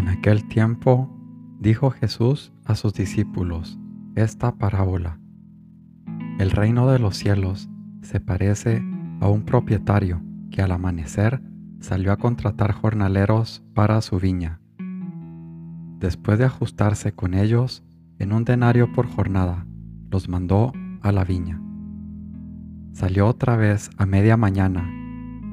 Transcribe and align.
En 0.00 0.08
aquel 0.08 0.48
tiempo 0.48 1.10
dijo 1.58 1.90
Jesús 1.90 2.54
a 2.64 2.74
sus 2.74 2.94
discípulos 2.94 3.78
esta 4.14 4.56
parábola. 4.56 5.20
El 6.38 6.52
reino 6.52 6.90
de 6.90 6.98
los 6.98 7.18
cielos 7.18 7.68
se 8.00 8.18
parece 8.18 8.82
a 9.20 9.28
un 9.28 9.42
propietario 9.42 10.22
que 10.50 10.62
al 10.62 10.72
amanecer 10.72 11.42
salió 11.80 12.12
a 12.12 12.16
contratar 12.16 12.72
jornaleros 12.72 13.62
para 13.74 14.00
su 14.00 14.18
viña. 14.18 14.62
Después 15.98 16.38
de 16.38 16.46
ajustarse 16.46 17.12
con 17.12 17.34
ellos 17.34 17.84
en 18.18 18.32
un 18.32 18.46
denario 18.46 18.90
por 18.94 19.06
jornada, 19.06 19.66
los 20.10 20.30
mandó 20.30 20.72
a 21.02 21.12
la 21.12 21.24
viña. 21.24 21.60
Salió 22.94 23.26
otra 23.26 23.54
vez 23.56 23.90
a 23.98 24.06
media 24.06 24.38
mañana, 24.38 24.90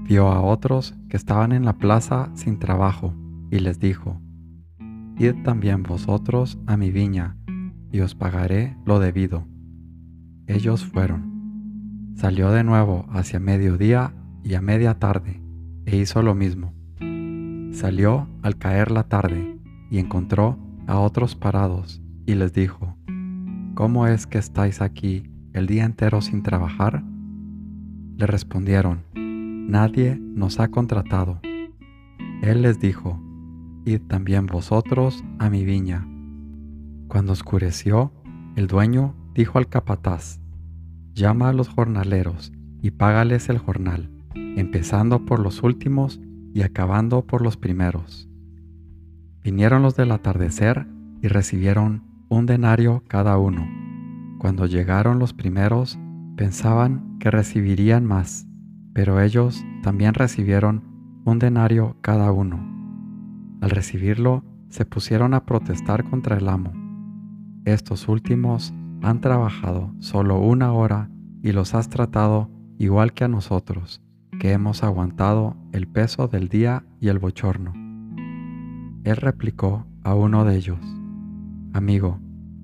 vio 0.06 0.30
a 0.30 0.40
otros 0.40 0.96
que 1.10 1.18
estaban 1.18 1.52
en 1.52 1.66
la 1.66 1.74
plaza 1.74 2.30
sin 2.34 2.60
trabajo 2.60 3.14
y 3.52 3.60
les 3.60 3.82
dijo, 3.82 4.22
Id 5.20 5.44
también 5.44 5.82
vosotros 5.84 6.60
a 6.68 6.78
mi 6.78 6.92
viña, 6.92 7.38
y 7.92 8.02
os 8.02 8.14
pagaré 8.14 8.78
lo 8.86 9.00
debido. 9.00 9.48
Ellos 10.46 10.86
fueron. 10.86 12.14
Salió 12.16 12.52
de 12.52 12.64
nuevo 12.64 13.06
hacia 13.10 13.40
mediodía 13.40 14.14
y 14.44 14.54
a 14.54 14.62
media 14.62 15.00
tarde, 15.00 15.42
e 15.86 15.98
hizo 15.98 16.22
lo 16.22 16.36
mismo. 16.36 16.74
Salió 17.74 18.28
al 18.44 18.58
caer 18.58 18.92
la 18.92 19.04
tarde, 19.04 19.58
y 19.90 20.00
encontró 20.00 20.58
a 20.86 21.00
otros 21.00 21.36
parados, 21.36 22.02
y 22.26 22.36
les 22.36 22.54
dijo, 22.54 22.96
¿Cómo 23.74 24.08
es 24.08 24.28
que 24.28 24.38
estáis 24.38 24.82
aquí 24.82 25.32
el 25.54 25.68
día 25.68 25.86
entero 25.86 26.22
sin 26.22 26.44
trabajar? 26.44 27.04
Le 28.18 28.28
respondieron, 28.28 29.04
Nadie 29.16 30.16
nos 30.16 30.60
ha 30.60 30.70
contratado. 30.70 31.40
Él 32.42 32.62
les 32.62 32.80
dijo, 32.80 33.22
también 33.96 34.46
vosotros 34.46 35.24
a 35.40 35.50
mi 35.50 35.64
viña. 35.64 36.06
Cuando 37.08 37.32
oscureció, 37.32 38.12
el 38.58 38.68
dueño 38.68 39.16
dijo 39.34 39.58
al 39.58 39.70
capataz, 39.70 40.42
llama 41.14 41.50
a 41.50 41.54
los 41.54 41.70
jornaleros 41.70 42.52
y 42.82 42.92
págales 42.92 43.48
el 43.48 43.58
jornal, 43.58 44.12
empezando 44.36 45.26
por 45.26 45.40
los 45.40 45.64
últimos 45.64 46.20
y 46.54 46.64
acabando 46.64 47.26
por 47.26 47.42
los 47.42 47.56
primeros. 47.56 48.30
Vinieron 49.42 49.82
los 49.82 49.96
del 49.96 50.12
atardecer 50.12 50.86
y 51.22 51.30
recibieron 51.30 52.04
un 52.28 52.46
denario 52.46 53.04
cada 53.08 53.38
uno. 53.38 53.66
Cuando 54.40 54.66
llegaron 54.66 55.18
los 55.18 55.34
primeros, 55.34 55.98
pensaban 56.36 57.18
que 57.20 57.32
recibirían 57.32 58.06
más, 58.06 58.46
pero 58.94 59.22
ellos 59.22 59.64
también 59.82 60.14
recibieron 60.14 60.84
un 61.24 61.40
denario 61.40 61.96
cada 62.02 62.32
uno. 62.32 62.77
Al 63.62 63.72
recibirlo, 63.72 64.44
se 64.70 64.86
pusieron 64.86 65.34
a 65.34 65.46
protestar 65.46 66.04
contra 66.04 66.38
el 66.38 66.48
amo. 66.48 66.74
Estos 67.66 68.08
últimos 68.08 68.74
han 69.02 69.22
trabajado 69.22 69.94
solo 70.00 70.40
una 70.40 70.74
hora 70.74 71.10
y 71.42 71.52
los 71.52 71.74
has 71.74 71.90
tratado 71.90 72.50
igual 72.78 73.14
que 73.14 73.24
a 73.24 73.28
nosotros, 73.28 74.02
que 74.40 74.52
hemos 74.52 74.84
aguantado 74.84 75.56
el 75.72 75.88
peso 75.88 76.28
del 76.28 76.50
día 76.50 76.86
y 77.00 77.08
el 77.08 77.18
bochorno. 77.20 77.74
Él 79.04 79.16
replicó 79.16 79.88
a 80.04 80.14
uno 80.14 80.46
de 80.46 80.56
ellos, 80.56 80.80
Amigo, 81.74 82.20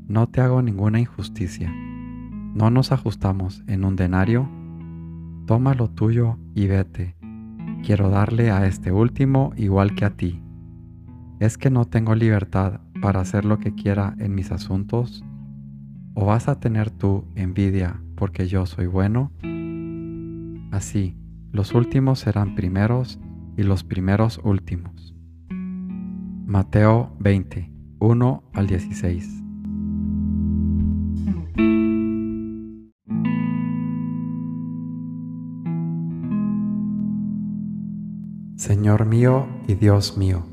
no 0.08 0.28
te 0.28 0.42
hago 0.42 0.62
ninguna 0.62 1.00
injusticia. 1.00 1.72
¿No 1.74 2.70
nos 2.70 2.92
ajustamos 2.92 3.64
en 3.68 3.84
un 3.84 3.96
denario? 3.96 4.48
Toma 5.48 5.74
lo 5.74 5.90
tuyo 5.90 6.38
y 6.54 6.68
vete. 6.68 7.16
Quiero 7.84 8.10
darle 8.10 8.52
a 8.52 8.68
este 8.68 8.92
último 8.92 9.54
igual 9.56 9.96
que 9.96 10.06
a 10.06 10.12
ti 10.12 10.43
¿Es 11.44 11.58
que 11.58 11.70
no 11.70 11.84
tengo 11.84 12.16
libertad 12.16 12.80
para 13.02 13.20
hacer 13.20 13.44
lo 13.44 13.60
que 13.60 13.76
quiera 13.76 14.16
en 14.18 14.34
mis 14.34 14.54
asuntos? 14.54 15.26
¿O 16.14 16.28
vas 16.28 16.48
a 16.48 16.62
tener 16.62 16.90
tú 16.90 17.26
envidia 17.36 18.02
porque 18.16 18.48
yo 18.48 18.66
soy 18.66 18.88
bueno? 18.88 19.30
Así, 20.72 21.18
los 21.52 21.74
últimos 21.74 22.20
serán 22.20 22.56
primeros 22.56 23.20
y 23.58 23.64
los 23.64 23.84
primeros 23.84 24.40
últimos. 24.46 25.14
Mateo 26.46 27.14
20, 27.20 27.70
1 28.00 28.44
al 28.54 28.68
16. 28.68 29.44
Señor 38.56 39.06
mío 39.06 39.46
y 39.68 39.74
Dios 39.74 40.18
mío, 40.18 40.53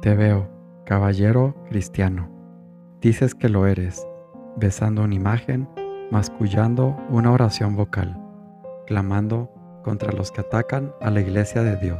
Te 0.00 0.14
veo, 0.14 0.48
caballero 0.86 1.56
cristiano. 1.68 2.30
Dices 3.00 3.34
que 3.34 3.48
lo 3.48 3.66
eres, 3.66 4.06
besando 4.56 5.02
una 5.02 5.16
imagen, 5.16 5.68
mascullando 6.12 6.96
una 7.10 7.32
oración 7.32 7.74
vocal, 7.74 8.16
clamando 8.86 9.50
contra 9.82 10.12
los 10.12 10.30
que 10.30 10.42
atacan 10.42 10.92
a 11.00 11.10
la 11.10 11.20
iglesia 11.20 11.64
de 11.64 11.76
Dios 11.78 11.98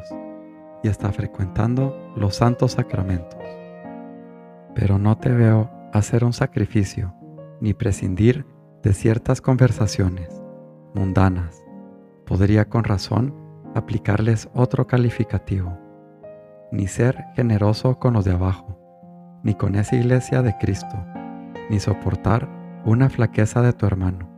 y 0.84 0.88
está 0.88 1.10
frecuentando 1.10 2.12
los 2.14 2.36
santos 2.36 2.72
sacramentos. 2.72 3.40
Pero 4.76 4.98
no 4.98 5.18
te 5.18 5.30
veo 5.30 5.68
hacer 5.92 6.22
un 6.22 6.32
sacrificio 6.32 7.12
ni 7.60 7.74
prescindir 7.74 8.46
de 8.80 8.92
ciertas 8.92 9.40
conversaciones 9.40 10.40
mundanas. 10.94 11.64
Podría 12.26 12.68
con 12.68 12.84
razón 12.84 13.34
aplicarles 13.74 14.48
otro 14.54 14.86
calificativo 14.86 15.87
ni 16.70 16.86
ser 16.86 17.24
generoso 17.34 17.98
con 17.98 18.14
los 18.14 18.24
de 18.24 18.32
abajo, 18.32 18.78
ni 19.42 19.54
con 19.54 19.74
esa 19.74 19.96
iglesia 19.96 20.42
de 20.42 20.56
Cristo, 20.58 20.96
ni 21.70 21.80
soportar 21.80 22.48
una 22.84 23.08
flaqueza 23.08 23.62
de 23.62 23.72
tu 23.72 23.86
hermano, 23.86 24.28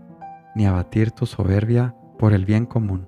ni 0.55 0.67
abatir 0.67 1.11
tu 1.11 1.27
soberbia 1.27 1.95
por 2.19 2.33
el 2.33 2.45
bien 2.45 2.67
común, 2.67 3.07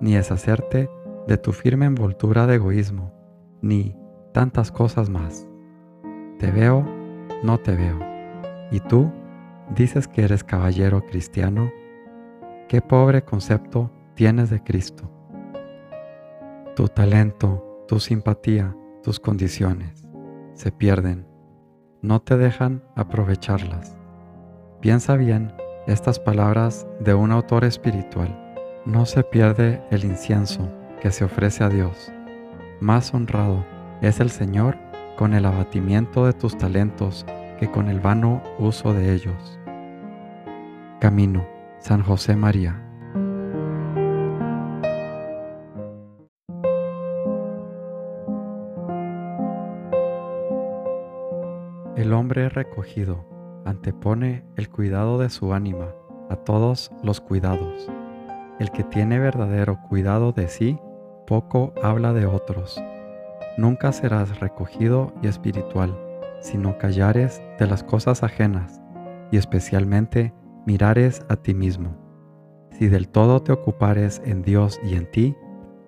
ni 0.00 0.14
deshacerte 0.14 0.88
de 1.26 1.38
tu 1.38 1.52
firme 1.52 1.86
envoltura 1.86 2.46
de 2.46 2.56
egoísmo, 2.56 3.12
ni 3.62 3.96
tantas 4.32 4.70
cosas 4.70 5.08
más. 5.08 5.48
Te 6.38 6.50
veo, 6.50 6.84
no 7.42 7.58
te 7.58 7.74
veo. 7.74 7.98
Y 8.70 8.80
tú 8.80 9.10
dices 9.74 10.06
que 10.06 10.22
eres 10.22 10.44
caballero 10.44 11.04
cristiano. 11.06 11.72
Qué 12.68 12.80
pobre 12.80 13.22
concepto 13.22 13.90
tienes 14.14 14.50
de 14.50 14.62
Cristo. 14.62 15.10
Tu 16.74 16.88
talento, 16.88 17.65
tu 17.86 18.00
simpatía, 18.00 18.76
tus 19.02 19.20
condiciones, 19.20 20.08
se 20.54 20.72
pierden, 20.72 21.26
no 22.02 22.20
te 22.20 22.36
dejan 22.36 22.82
aprovecharlas. 22.96 23.96
Piensa 24.80 25.16
bien 25.16 25.52
estas 25.86 26.18
palabras 26.18 26.86
de 27.00 27.14
un 27.14 27.30
autor 27.30 27.64
espiritual. 27.64 28.42
No 28.84 29.06
se 29.06 29.22
pierde 29.22 29.82
el 29.90 30.04
incienso 30.04 30.68
que 31.00 31.10
se 31.10 31.24
ofrece 31.24 31.64
a 31.64 31.68
Dios. 31.68 32.12
Más 32.80 33.14
honrado 33.14 33.64
es 34.02 34.20
el 34.20 34.30
Señor 34.30 34.76
con 35.16 35.32
el 35.34 35.44
abatimiento 35.46 36.26
de 36.26 36.32
tus 36.32 36.58
talentos 36.58 37.24
que 37.58 37.70
con 37.70 37.88
el 37.88 38.00
vano 38.00 38.42
uso 38.58 38.92
de 38.92 39.14
ellos. 39.14 39.58
Camino, 41.00 41.46
San 41.78 42.02
José 42.02 42.36
María. 42.36 42.85
El 52.06 52.12
hombre 52.12 52.48
recogido 52.48 53.26
antepone 53.64 54.44
el 54.54 54.70
cuidado 54.70 55.18
de 55.18 55.28
su 55.28 55.52
ánima 55.52 55.88
a 56.30 56.36
todos 56.36 56.92
los 57.02 57.20
cuidados. 57.20 57.90
El 58.60 58.70
que 58.70 58.84
tiene 58.84 59.18
verdadero 59.18 59.80
cuidado 59.88 60.30
de 60.30 60.46
sí 60.46 60.78
poco 61.26 61.74
habla 61.82 62.12
de 62.12 62.26
otros. 62.26 62.80
Nunca 63.58 63.90
serás 63.90 64.38
recogido 64.38 65.14
y 65.20 65.26
espiritual, 65.26 65.98
sino 66.38 66.78
callares 66.78 67.42
de 67.58 67.66
las 67.66 67.82
cosas 67.82 68.22
ajenas, 68.22 68.80
y 69.32 69.36
especialmente 69.36 70.32
mirares 70.64 71.26
a 71.28 71.34
ti 71.34 71.54
mismo. 71.54 71.96
Si 72.70 72.86
del 72.86 73.08
todo 73.08 73.42
te 73.42 73.50
ocupares 73.50 74.22
en 74.24 74.42
Dios 74.42 74.78
y 74.84 74.94
en 74.94 75.10
ti, 75.10 75.34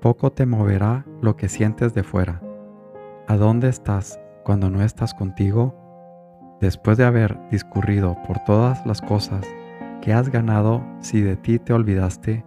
poco 0.00 0.32
te 0.32 0.46
moverá 0.46 1.06
lo 1.22 1.36
que 1.36 1.48
sientes 1.48 1.94
de 1.94 2.02
fuera. 2.02 2.42
¿A 3.28 3.36
dónde 3.36 3.68
estás 3.68 4.18
cuando 4.42 4.68
no 4.68 4.82
estás 4.82 5.14
contigo? 5.14 5.87
Después 6.60 6.98
de 6.98 7.04
haber 7.04 7.38
discurrido 7.50 8.16
por 8.26 8.40
todas 8.40 8.84
las 8.84 9.00
cosas 9.00 9.46
que 10.00 10.12
has 10.12 10.28
ganado 10.28 10.84
si 11.00 11.20
de 11.20 11.36
ti 11.36 11.58
te 11.58 11.72
olvidaste, 11.72 12.44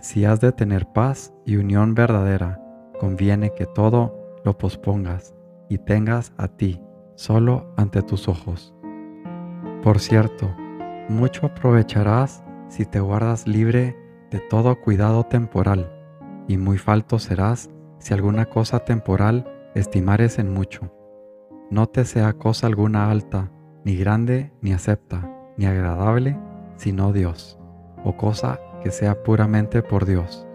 si 0.00 0.24
has 0.24 0.40
de 0.40 0.52
tener 0.52 0.86
paz 0.86 1.34
y 1.44 1.56
unión 1.56 1.94
verdadera, 1.94 2.60
conviene 2.98 3.50
que 3.50 3.66
todo 3.66 4.14
lo 4.44 4.56
pospongas 4.56 5.34
y 5.68 5.78
tengas 5.78 6.32
a 6.38 6.48
ti 6.48 6.80
solo 7.16 7.72
ante 7.76 8.02
tus 8.02 8.28
ojos. 8.28 8.74
Por 9.82 9.98
cierto, 9.98 10.54
mucho 11.08 11.46
aprovecharás 11.46 12.42
si 12.68 12.86
te 12.86 13.00
guardas 13.00 13.46
libre 13.46 13.96
de 14.30 14.40
todo 14.40 14.80
cuidado 14.80 15.24
temporal, 15.24 15.92
y 16.46 16.56
muy 16.56 16.78
falto 16.78 17.18
serás 17.18 17.70
si 17.98 18.14
alguna 18.14 18.46
cosa 18.46 18.80
temporal 18.80 19.70
estimares 19.74 20.38
en 20.38 20.52
mucho. 20.52 20.97
No 21.70 21.86
te 21.86 22.06
sea 22.06 22.32
cosa 22.32 22.66
alguna 22.66 23.10
alta, 23.10 23.50
ni 23.84 23.96
grande, 23.96 24.50
ni 24.62 24.72
acepta, 24.72 25.30
ni 25.58 25.66
agradable, 25.66 26.38
sino 26.76 27.12
Dios, 27.12 27.58
o 28.04 28.16
cosa 28.16 28.58
que 28.82 28.90
sea 28.90 29.22
puramente 29.22 29.82
por 29.82 30.06
Dios. 30.06 30.46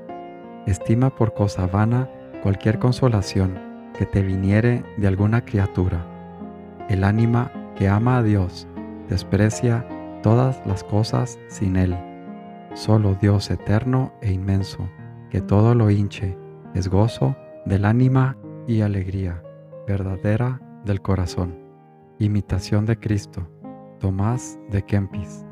Estima 0.66 1.12
por 1.16 1.36
cosa 1.36 1.68
vana 1.68 2.10
cualquier 2.42 2.80
consolación 2.80 3.60
que 3.96 4.08
te 4.08 4.24
viniere 4.24 4.84
de 4.98 5.08
alguna 5.08 5.46
criatura. 5.46 6.04
El 6.90 7.04
ánima 7.04 7.52
que 7.76 7.88
ama 7.88 8.18
a 8.18 8.24
Dios 8.24 8.68
desprecia 9.08 9.88
todas 10.24 10.66
las 10.66 10.84
cosas 10.84 11.38
sin 11.48 11.76
Él. 11.76 11.96
Solo 12.74 13.16
Dios 13.22 13.52
eterno 13.52 14.14
e 14.22 14.32
inmenso, 14.32 14.90
que 15.30 15.42
todo 15.42 15.76
lo 15.76 15.92
hinche, 15.92 16.36
es 16.74 16.88
gozo 16.88 17.36
del 17.66 17.86
ánima 17.86 18.36
y 18.66 18.82
alegría 18.82 19.44
verdadera 19.86 20.60
del 20.84 21.02
corazón. 21.02 21.58
Imitación 22.20 22.86
de 22.86 23.00
Cristo. 23.00 23.48
Tomás 24.00 24.60
de 24.70 24.84
Kempis. 24.84 25.46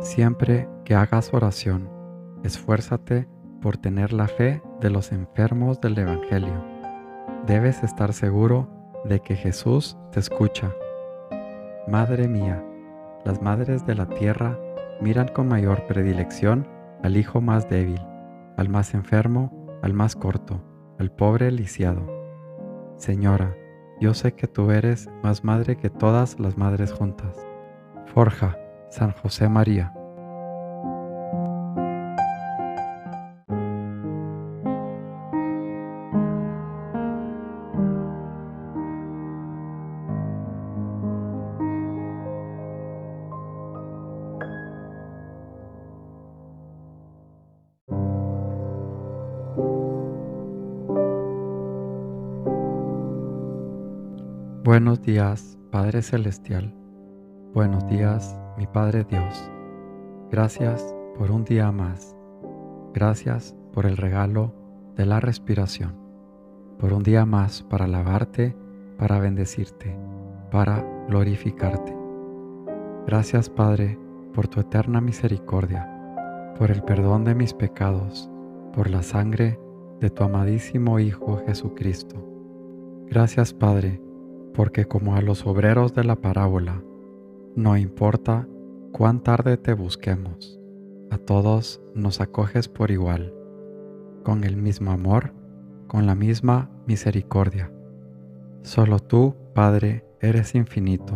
Siempre 0.00 0.68
que 0.84 0.94
hagas 0.94 1.32
oración, 1.32 1.88
esfuérzate 2.42 3.28
por 3.60 3.76
tener 3.76 4.12
la 4.12 4.26
fe 4.26 4.62
de 4.80 4.90
los 4.90 5.12
enfermos 5.12 5.80
del 5.80 5.98
Evangelio. 5.98 6.64
Debes 7.46 7.82
estar 7.82 8.12
seguro 8.12 8.68
de 9.04 9.20
que 9.20 9.36
Jesús 9.36 9.96
te 10.12 10.20
escucha. 10.20 10.72
Madre 11.86 12.28
mía, 12.28 12.64
las 13.24 13.42
madres 13.42 13.86
de 13.86 13.94
la 13.94 14.06
tierra 14.06 14.58
miran 15.00 15.28
con 15.28 15.48
mayor 15.48 15.86
predilección 15.86 16.68
al 17.02 17.16
hijo 17.16 17.40
más 17.40 17.68
débil, 17.68 18.00
al 18.56 18.68
más 18.68 18.94
enfermo, 18.94 19.66
al 19.82 19.94
más 19.94 20.16
corto, 20.16 20.62
al 20.98 21.10
pobre 21.10 21.50
lisiado. 21.50 22.06
Señora, 22.96 23.56
yo 24.00 24.14
sé 24.14 24.32
que 24.32 24.46
tú 24.46 24.70
eres 24.70 25.08
más 25.22 25.44
madre 25.44 25.76
que 25.76 25.90
todas 25.90 26.38
las 26.38 26.56
madres 26.56 26.92
juntas. 26.92 27.46
Forja, 28.06 28.58
San 28.90 29.12
José 29.12 29.48
María. 29.48 29.94
Buenos 54.70 55.02
días, 55.02 55.58
Padre 55.72 56.00
Celestial. 56.00 56.72
Buenos 57.52 57.88
días, 57.88 58.38
mi 58.56 58.68
Padre 58.68 59.02
Dios. 59.02 59.50
Gracias 60.30 60.94
por 61.18 61.32
un 61.32 61.42
día 61.42 61.72
más. 61.72 62.16
Gracias 62.94 63.56
por 63.72 63.84
el 63.84 63.96
regalo 63.96 64.54
de 64.94 65.06
la 65.06 65.18
respiración. 65.18 65.96
Por 66.78 66.92
un 66.92 67.02
día 67.02 67.26
más 67.26 67.64
para 67.64 67.86
alabarte, 67.86 68.54
para 68.96 69.18
bendecirte, 69.18 69.98
para 70.52 70.86
glorificarte. 71.08 71.92
Gracias, 73.08 73.50
Padre, 73.50 73.98
por 74.32 74.46
tu 74.46 74.60
eterna 74.60 75.00
misericordia, 75.00 76.54
por 76.56 76.70
el 76.70 76.84
perdón 76.84 77.24
de 77.24 77.34
mis 77.34 77.54
pecados, 77.54 78.30
por 78.72 78.88
la 78.88 79.02
sangre 79.02 79.58
de 79.98 80.10
tu 80.10 80.22
amadísimo 80.22 81.00
Hijo 81.00 81.42
Jesucristo. 81.44 82.24
Gracias, 83.08 83.52
Padre, 83.52 84.00
porque 84.54 84.84
como 84.84 85.14
a 85.14 85.22
los 85.22 85.46
obreros 85.46 85.94
de 85.94 86.04
la 86.04 86.16
parábola, 86.16 86.82
no 87.56 87.76
importa 87.76 88.46
cuán 88.92 89.20
tarde 89.20 89.56
te 89.56 89.74
busquemos, 89.74 90.60
a 91.10 91.18
todos 91.18 91.80
nos 91.94 92.20
acoges 92.20 92.68
por 92.68 92.90
igual, 92.90 93.34
con 94.24 94.44
el 94.44 94.56
mismo 94.56 94.92
amor, 94.92 95.32
con 95.86 96.06
la 96.06 96.14
misma 96.14 96.70
misericordia. 96.86 97.72
Solo 98.62 98.98
tú, 98.98 99.34
Padre, 99.54 100.04
eres 100.20 100.54
infinito, 100.54 101.14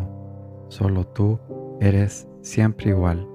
solo 0.69 1.06
tú 1.06 1.38
eres 1.81 2.28
siempre 2.40 2.90
igual. 2.90 3.28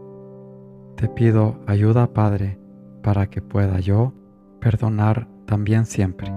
Te 0.95 1.07
pido 1.07 1.59
ayuda, 1.67 2.13
Padre, 2.13 2.59
para 3.01 3.27
que 3.27 3.41
pueda 3.41 3.79
yo 3.79 4.13
perdonar 4.59 5.27
también 5.45 5.85
siempre 5.85 6.31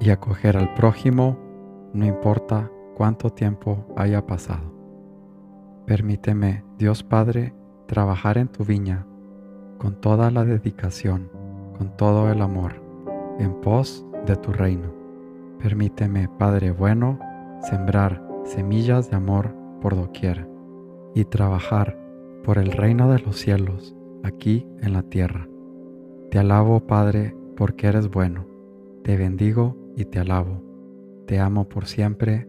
y 0.00 0.10
acoger 0.10 0.56
al 0.56 0.74
prójimo, 0.74 1.38
no 1.92 2.04
importa 2.04 2.70
cuánto 2.98 3.30
tiempo 3.30 3.86
haya 3.96 4.26
pasado. 4.26 4.74
Permíteme, 5.86 6.64
Dios 6.78 7.04
Padre, 7.04 7.54
trabajar 7.86 8.38
en 8.38 8.48
tu 8.48 8.64
viña 8.64 9.06
con 9.78 10.00
toda 10.00 10.32
la 10.32 10.44
dedicación, 10.44 11.30
con 11.78 11.96
todo 11.96 12.28
el 12.28 12.42
amor, 12.42 12.82
en 13.38 13.54
pos 13.60 14.04
de 14.26 14.34
tu 14.34 14.52
reino. 14.52 14.92
Permíteme, 15.62 16.28
Padre 16.28 16.72
bueno, 16.72 17.20
sembrar 17.62 18.20
semillas 18.44 19.08
de 19.10 19.16
amor 19.16 19.54
por 19.80 19.94
doquier 19.94 20.48
y 21.14 21.24
trabajar 21.24 21.96
por 22.42 22.58
el 22.58 22.72
reino 22.72 23.08
de 23.12 23.20
los 23.20 23.36
cielos 23.38 23.94
aquí 24.24 24.66
en 24.80 24.92
la 24.92 25.04
tierra. 25.04 25.48
Te 26.32 26.40
alabo, 26.40 26.80
Padre, 26.80 27.36
porque 27.56 27.86
eres 27.86 28.10
bueno. 28.10 28.44
Te 29.04 29.16
bendigo 29.16 29.76
y 29.96 30.04
te 30.04 30.18
alabo. 30.18 30.62
Te 31.26 31.38
amo 31.38 31.68
por 31.68 31.86
siempre. 31.86 32.48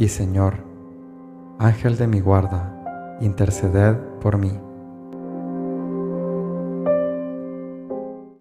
y 0.00 0.08
Señor, 0.08 0.64
Ángel 1.58 1.98
de 1.98 2.06
mi 2.06 2.20
guarda, 2.20 3.18
interceded 3.20 3.98
por 4.22 4.38
mí. 4.38 4.58